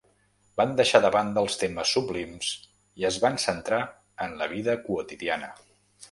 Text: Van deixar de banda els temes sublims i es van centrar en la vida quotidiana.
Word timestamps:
Van 0.59 0.71
deixar 0.77 0.99
de 1.01 1.09
banda 1.15 1.41
els 1.47 1.57
temes 1.63 1.91
sublims 1.97 2.47
i 3.01 3.05
es 3.09 3.19
van 3.25 3.37
centrar 3.43 3.81
en 4.29 4.33
la 4.39 4.47
vida 4.55 4.75
quotidiana. 4.89 5.51